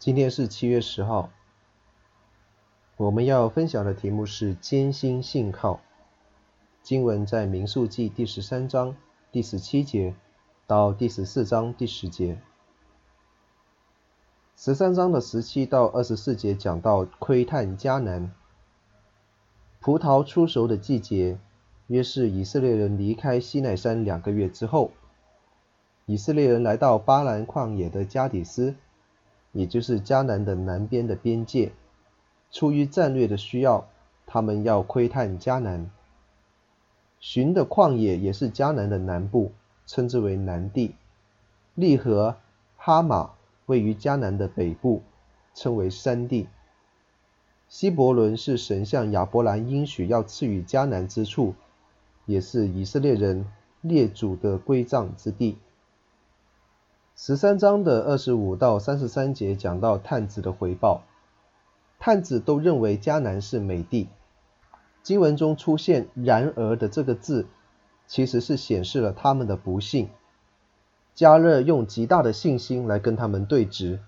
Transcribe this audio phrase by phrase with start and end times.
[0.00, 1.28] 今天是七月十号，
[2.96, 5.78] 我们要分享的题目是艰辛信靠。
[6.82, 8.96] 经文在民数记第十三章
[9.30, 10.14] 第十七节
[10.66, 12.40] 到第十四章第十节。
[14.56, 18.32] 十三章的十七到二十四节讲到窥探迦南。
[19.80, 21.38] 葡萄出熟的季节，
[21.88, 24.92] 约是以色列人离开西奈山两个月之后。
[26.06, 28.76] 以色列人来到巴兰旷野的加底斯。
[29.52, 31.72] 也就是迦南的南边的边界，
[32.50, 33.88] 出于战略的需要，
[34.26, 35.90] 他们要窥探迦南。
[37.18, 39.52] 寻的旷野也是迦南的南部，
[39.86, 40.94] 称之为南地。
[41.74, 42.36] 利和
[42.76, 43.32] 哈马
[43.66, 45.02] 位于迦南的北部，
[45.54, 46.48] 称为山地。
[47.68, 51.54] 希伯伦是神向亚伯兰应许要赐予迦南之处，
[52.26, 53.46] 也是以色列人
[53.80, 55.58] 列祖的归葬之地。
[57.22, 61.02] 十三章的二十五到三十三节讲到探子的回报，
[61.98, 64.08] 探子都认为迦南是美地。
[65.02, 67.46] 经文中出现“然而”的这个字，
[68.06, 70.08] 其实是显示了他们的不幸。
[71.14, 73.98] 迦勒用极大的信心来跟他们对峙。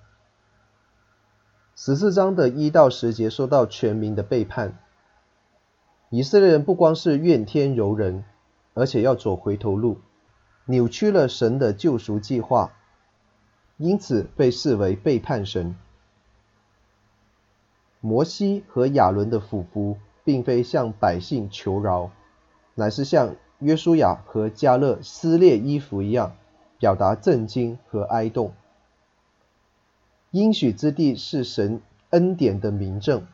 [1.77, 4.79] 十四章的一到十节说到全民的背叛，
[6.09, 8.25] 以色列人不光是怨天尤人，
[8.73, 9.99] 而且要走回头路，
[10.65, 12.73] 扭曲了神的救赎计划。
[13.77, 15.75] 因此被视为背叛神。
[18.01, 22.11] 摩西和亚伦的俯伏，并非向百姓求饶，
[22.75, 26.35] 乃是像约书亚和加勒撕裂衣服一样，
[26.79, 28.53] 表达震惊和哀动。
[30.33, 33.27] 应许之地是神恩典的明证，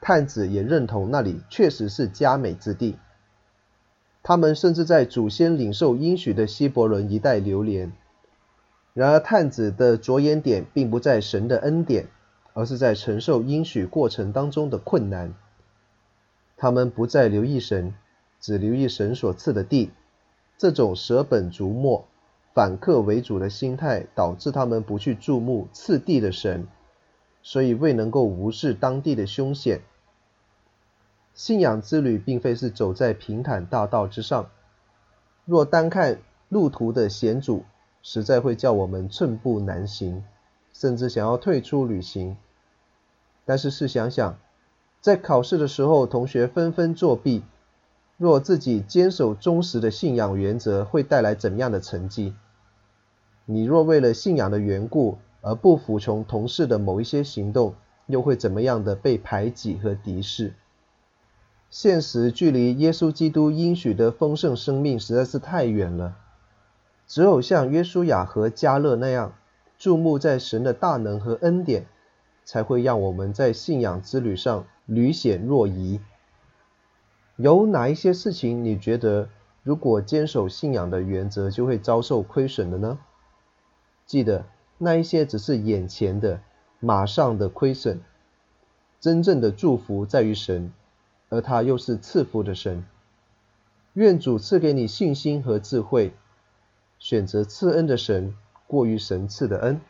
[0.00, 2.96] 探子也认同那里确实是佳美之地。
[4.22, 7.92] 他们甚至在祖先领受应许的希伯伦一带流连。
[8.94, 12.08] 然而，探子的着眼点并不在神的恩典，
[12.52, 15.32] 而是在承受应许过程当中的困难。
[16.58, 17.94] 他们不再留意神，
[18.38, 19.90] 只留意神所赐的地。
[20.58, 22.06] 这种舍本逐末、
[22.54, 26.68] 反客为主的心态，导致他们不去注目赐地的神，
[27.42, 29.80] 所以未能够无视当地的凶险。
[31.34, 34.50] 信仰之旅并非是走在平坦大道之上，
[35.46, 36.18] 若单看
[36.50, 37.64] 路途的险阻，
[38.02, 40.24] 实在会叫我们寸步难行，
[40.72, 42.36] 甚至想要退出旅行。
[43.44, 44.38] 但是试想想，
[45.00, 47.42] 在考试的时候，同学纷纷作弊，
[48.16, 52.34] 若自己坚守忠实的信仰原则，会带来怎么样的成绩？
[53.44, 57.74] 你若为了信仰的缘故而不服从同事的某一些行动，
[58.06, 60.54] 又会怎么样的被排挤和敌视？
[61.68, 66.16] 现实距离耶稣基督应许的丰盛生命实在是太远了。
[67.12, 69.34] 只有像约书亚和迦勒那样
[69.76, 71.84] 注目在神的大能和恩典，
[72.42, 76.00] 才会让我们在信仰之旅上屡险若夷。
[77.36, 79.28] 有哪一些事情你觉得
[79.62, 82.98] 如果坚守信仰的原则就会遭受亏损的呢？
[84.06, 84.46] 记得
[84.78, 86.40] 那一些只是眼前的、
[86.80, 88.00] 马上的亏损，
[88.98, 90.72] 真正的祝福在于神，
[91.28, 92.86] 而他又是赐福的神。
[93.92, 96.14] 愿主赐给你信心和智慧。
[97.02, 98.32] 选择赐恩的神，
[98.68, 99.80] 过于神赐的恩。